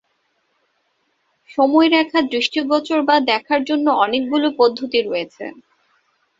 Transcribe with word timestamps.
সময়রেখা 1.49 2.19
দৃষ্টিগোচর 2.31 2.99
বা 3.03 3.15
দেখার 3.29 3.61
জন্য 3.69 3.87
অনেকগুলো 4.03 4.47
পদ্ধতি 4.59 4.99
রয়েছে। 5.01 5.45